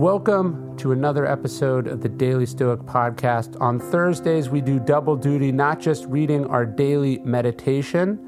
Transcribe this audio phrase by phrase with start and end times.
[0.00, 3.60] Welcome to another episode of the Daily Stoic Podcast.
[3.60, 8.18] On Thursdays, we do double duty, not just reading our daily meditation,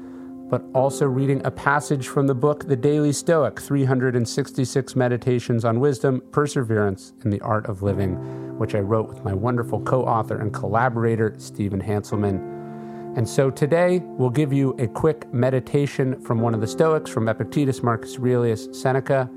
[0.51, 6.21] but also reading a passage from the book The Daily Stoic 366 Meditations on Wisdom,
[6.31, 8.17] Perseverance, and the Art of Living,
[8.59, 13.17] which I wrote with my wonderful co author and collaborator, Stephen Hanselman.
[13.17, 17.27] And so today, we'll give you a quick meditation from one of the Stoics, from
[17.27, 19.27] Epictetus, Marcus Aurelius, Seneca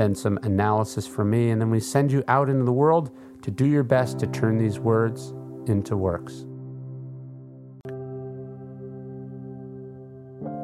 [0.00, 3.10] then some analysis from me, and then we send you out into the world
[3.42, 5.34] to do your best to turn these words
[5.66, 6.46] into works.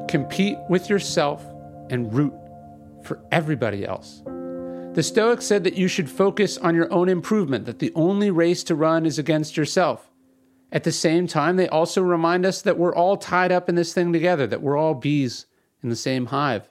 [0.08, 1.44] Compete with yourself
[1.90, 2.32] and root
[3.04, 4.22] for everybody else.
[4.94, 8.64] The Stoics said that you should focus on your own improvement, that the only race
[8.64, 10.10] to run is against yourself.
[10.72, 13.92] At the same time, they also remind us that we're all tied up in this
[13.92, 15.44] thing together, that we're all bees
[15.82, 16.70] in the same hive.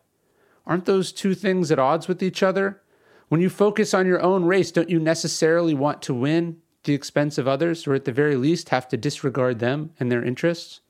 [0.68, 2.82] Aren't those two things at odds with each other?
[3.28, 6.94] When you focus on your own race, don't you necessarily want to win at the
[6.94, 10.82] expense of others, or at the very least have to disregard them and their interests?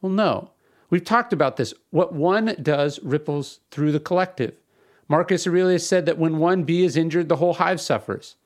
[0.00, 0.50] Well, no.
[0.90, 1.74] We've talked about this.
[1.90, 4.56] What one does ripples through the collective.
[5.08, 8.36] Marcus Aurelius said that when one bee is injured, the whole hive suffers.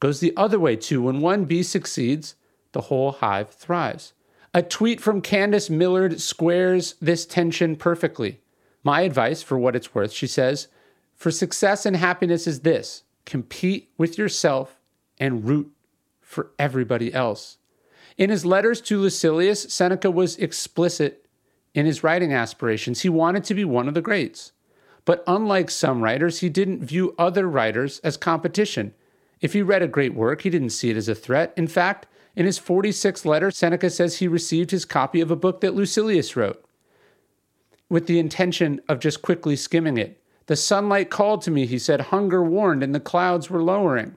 [0.00, 1.02] Goes the other way too.
[1.02, 2.34] When one bee succeeds,
[2.72, 4.12] the whole hive thrives.
[4.54, 8.40] A tweet from Candice Millard squares this tension perfectly.
[8.88, 10.68] My advice, for what it's worth, she says,
[11.14, 14.80] for success and happiness is this compete with yourself
[15.20, 15.70] and root
[16.22, 17.58] for everybody else.
[18.16, 21.26] In his letters to Lucilius, Seneca was explicit
[21.74, 23.02] in his writing aspirations.
[23.02, 24.52] He wanted to be one of the greats.
[25.04, 28.94] But unlike some writers, he didn't view other writers as competition.
[29.42, 31.52] If he read a great work, he didn't see it as a threat.
[31.58, 35.60] In fact, in his 46th letter, Seneca says he received his copy of a book
[35.60, 36.64] that Lucilius wrote
[37.88, 40.20] with the intention of just quickly skimming it.
[40.46, 44.16] The sunlight called to me, he said, hunger warned, and the clouds were lowering.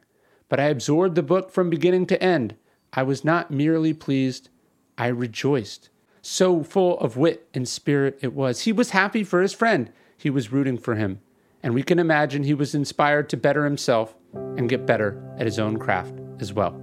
[0.50, 2.56] But I absorbed the book from beginning to end.
[2.94, 4.50] I was not merely pleased,
[4.98, 5.90] I rejoiced.
[6.22, 8.62] So full of wit and spirit it was.
[8.62, 11.20] He was happy for his friend, he was rooting for him.
[11.64, 15.60] And we can imagine he was inspired to better himself and get better at his
[15.60, 16.80] own craft as well.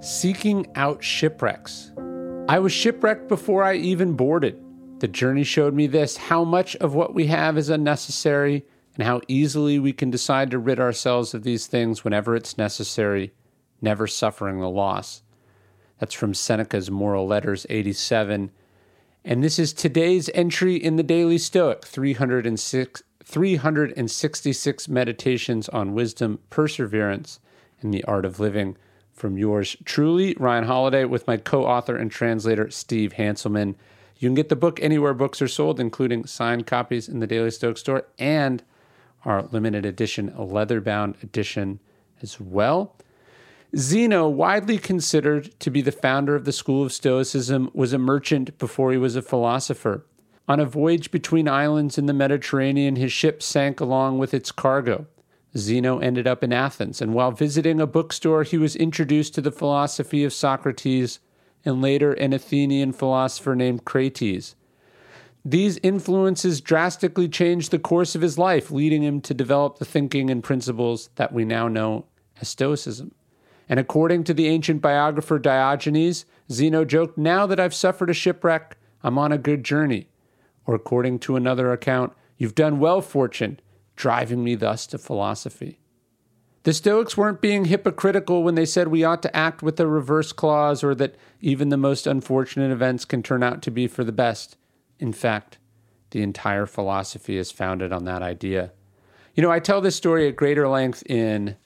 [0.00, 1.92] Seeking out shipwrecks.
[2.48, 4.58] I was shipwrecked before I even boarded.
[5.00, 8.64] The journey showed me this how much of what we have is unnecessary,
[8.94, 13.34] and how easily we can decide to rid ourselves of these things whenever it's necessary,
[13.82, 15.22] never suffering the loss.
[15.98, 18.50] That's from Seneca's Moral Letters 87.
[19.26, 27.40] And this is today's entry in the Daily Stoic 306, 366 meditations on wisdom, perseverance,
[27.82, 28.78] and the art of living
[29.18, 33.74] from yours truly, Ryan Holiday, with my co author and translator, Steve Hanselman.
[34.18, 37.50] You can get the book anywhere books are sold, including signed copies in the Daily
[37.50, 38.62] Stoic store and
[39.24, 41.80] our limited edition, leather bound edition
[42.22, 42.96] as well.
[43.76, 48.56] Zeno, widely considered to be the founder of the school of Stoicism, was a merchant
[48.58, 50.06] before he was a philosopher.
[50.48, 55.06] On a voyage between islands in the Mediterranean, his ship sank along with its cargo.
[55.56, 59.50] Zeno ended up in Athens, and while visiting a bookstore, he was introduced to the
[59.50, 61.20] philosophy of Socrates
[61.64, 64.54] and later an Athenian philosopher named Crates.
[65.44, 70.28] These influences drastically changed the course of his life, leading him to develop the thinking
[70.30, 72.04] and principles that we now know
[72.40, 73.14] as Stoicism.
[73.68, 78.76] And according to the ancient biographer Diogenes, Zeno joked, Now that I've suffered a shipwreck,
[79.02, 80.08] I'm on a good journey.
[80.66, 83.58] Or according to another account, You've done well, fortune,
[83.98, 85.80] driving me thus to philosophy.
[86.62, 90.32] The Stoics weren't being hypocritical when they said we ought to act with a reverse
[90.32, 94.12] clause or that even the most unfortunate events can turn out to be for the
[94.12, 94.56] best.
[95.00, 95.58] In fact,
[96.10, 98.70] the entire philosophy is founded on that idea.
[99.34, 101.56] You know, I tell this story at greater length in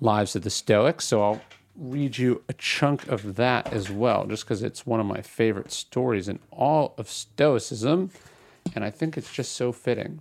[0.00, 1.40] Lives of the Stoics, so I'll
[1.74, 5.72] read you a chunk of that as well, just because it's one of my favorite
[5.72, 8.12] stories in all of Stoicism,
[8.76, 10.20] and I think it's just so fitting.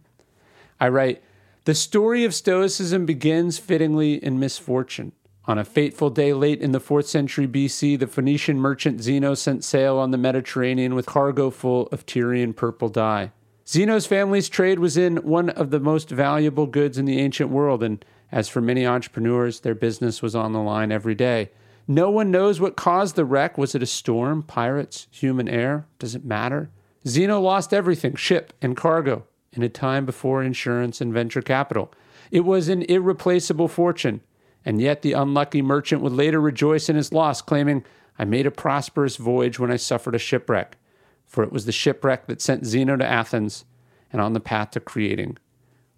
[0.80, 1.24] I write,
[1.66, 5.12] The story of Stoicism begins fittingly in misfortune.
[5.46, 9.64] On a fateful day late in the 4th century BC, the Phoenician merchant Zeno sent
[9.64, 13.32] sail on the Mediterranean with cargo full of Tyrian purple dye.
[13.66, 17.82] Zeno's family's trade was in one of the most valuable goods in the ancient world,
[17.82, 21.50] and as for many entrepreneurs, their business was on the line every day.
[21.88, 23.58] No one knows what caused the wreck.
[23.58, 25.88] Was it a storm, pirates, human error?
[25.98, 26.70] Does it matter?
[27.08, 31.92] Zeno lost everything ship and cargo in a time before insurance and venture capital.
[32.32, 34.22] It was an irreplaceable fortune,
[34.66, 37.84] and yet the unlucky merchant would later rejoice in his loss, claiming,
[38.20, 40.78] I made a prosperous voyage when I suffered a shipwreck,
[41.26, 43.66] for it was the shipwreck that sent Zeno to Athens
[44.12, 45.38] and on the path to creating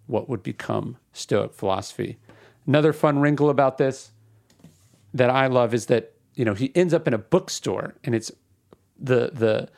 [0.06, 2.18] what would become Stoic philosophy.
[2.66, 4.12] Another fun wrinkle about this
[5.14, 8.30] that I love is that you know he ends up in a bookstore and it's
[8.98, 9.68] the the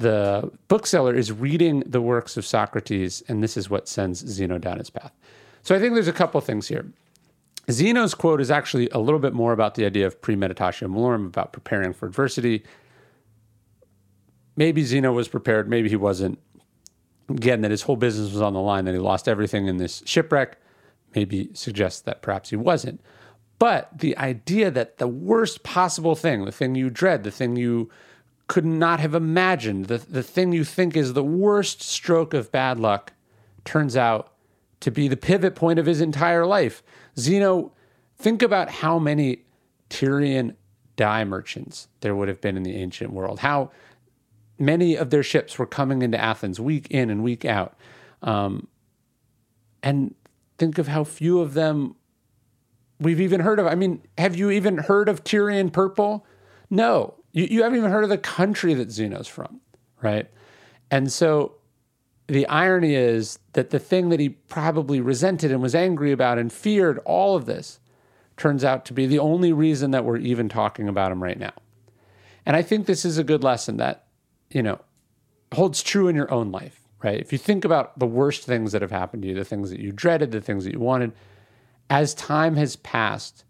[0.00, 4.78] the bookseller is reading the works of Socrates and this is what sends Zeno down
[4.78, 5.12] his path.
[5.62, 6.86] So I think there's a couple things here.
[7.70, 11.52] Zeno's quote is actually a little bit more about the idea of premeditatio malorum, about
[11.52, 12.64] preparing for adversity.
[14.56, 16.38] Maybe Zeno was prepared, maybe he wasn't.
[17.28, 20.02] Again, that his whole business was on the line, that he lost everything in this
[20.06, 20.56] shipwreck,
[21.14, 23.02] maybe suggests that perhaps he wasn't.
[23.58, 27.90] But the idea that the worst possible thing, the thing you dread, the thing you
[28.50, 32.80] could not have imagined, the, the thing you think is the worst stroke of bad
[32.80, 33.12] luck,
[33.64, 34.32] turns out
[34.80, 36.82] to be the pivot point of his entire life.
[37.16, 37.70] Zeno,
[38.18, 39.44] think about how many
[39.88, 40.56] Tyrian
[40.96, 43.70] dye merchants there would have been in the ancient world, how
[44.58, 47.78] many of their ships were coming into Athens week in and week out.
[48.20, 48.66] Um,
[49.80, 50.12] and
[50.58, 51.94] think of how few of them
[52.98, 53.68] we've even heard of.
[53.68, 56.26] I mean, have you even heard of Tyrian purple?
[56.68, 59.60] No, you, you haven't even heard of the country that Zeno's from,
[60.02, 60.28] right?
[60.90, 61.56] And so
[62.26, 66.52] the irony is that the thing that he probably resented and was angry about and
[66.52, 67.80] feared all of this
[68.36, 71.52] turns out to be the only reason that we're even talking about him right now.
[72.46, 74.06] And I think this is a good lesson that
[74.50, 74.80] you know,
[75.54, 77.18] holds true in your own life, right?
[77.18, 79.80] If you think about the worst things that have happened to you, the things that
[79.80, 81.12] you dreaded, the things that you wanted,
[81.88, 83.44] as time has passed,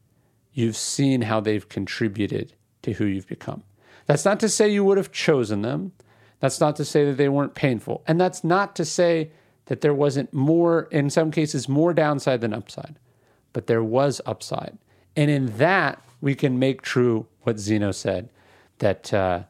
[0.52, 2.52] you've seen how they've contributed
[2.82, 3.62] to who you've become.
[4.06, 5.92] That's not to say you would have chosen them.
[6.40, 8.02] That's not to say that they weren't painful.
[8.06, 9.30] And that's not to say
[9.66, 12.98] that there wasn't more, in some cases, more downside than upside.
[13.52, 14.78] But there was upside.
[15.16, 18.30] And in that, we can make true what Zeno said
[18.78, 19.42] that uh,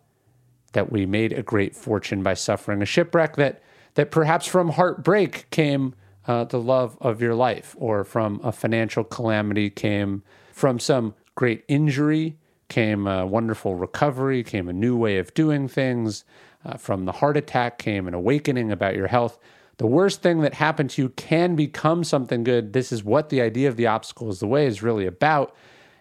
[0.73, 3.63] that we made a great fortune by suffering a shipwreck, that,
[3.95, 5.95] that perhaps from heartbreak came
[6.27, 11.65] uh, the love of your life, or from a financial calamity came from some great
[11.67, 12.37] injury,
[12.71, 16.25] came a wonderful recovery, came a new way of doing things.
[16.65, 19.39] Uh, from the heart attack came an awakening about your health.
[19.77, 22.73] The worst thing that happened to you can become something good.
[22.73, 25.55] This is what the idea of the obstacle is the way is really about.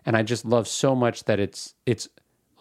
[0.06, 2.08] And I just love so much that it's it's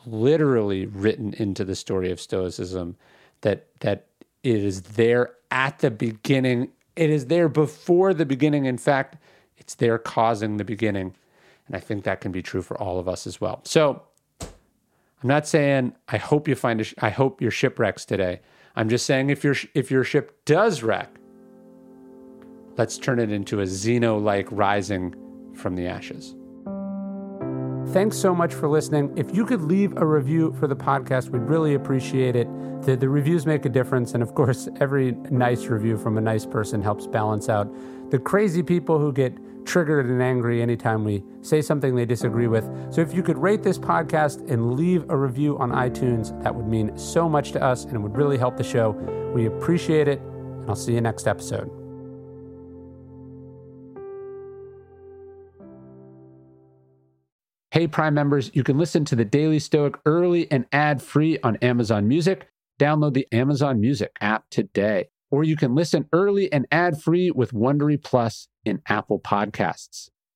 [0.07, 2.97] literally written into the story of Stoicism
[3.41, 4.07] that that
[4.43, 6.71] it is there at the beginning.
[6.97, 8.65] It is there before the beginning.
[8.65, 9.17] In fact,
[9.57, 11.15] it's there causing the beginning.
[11.69, 13.61] And I think that can be true for all of us as well.
[13.65, 14.03] So
[14.41, 18.41] I'm not saying I hope you find a sh- I hope your ship wrecks today.
[18.75, 21.15] I'm just saying if your if your ship does wreck,
[22.77, 25.15] let's turn it into a Zeno like rising
[25.55, 26.35] from the ashes.
[27.93, 29.17] Thanks so much for listening.
[29.17, 32.47] If you could leave a review for the podcast, we'd really appreciate it.
[32.83, 34.13] The, the reviews make a difference.
[34.13, 37.67] And of course, every nice review from a nice person helps balance out
[38.11, 39.33] the crazy people who get
[39.69, 42.65] triggered and angry anytime we say something they disagree with.
[42.91, 46.67] So if you could rate this podcast and leave a review on iTunes, that would
[46.67, 48.93] mean so much to us and it would really help the show.
[49.35, 51.71] We appreciate it, and I'll see you next episode.
[57.71, 61.57] Hey, Prime members, you can listen to the Daily Stoic early and ad free on
[61.57, 62.49] Amazon Music.
[62.81, 67.53] Download the Amazon Music app today or you can listen early and ad free with
[67.53, 70.11] Wondery Plus in Apple Podcasts.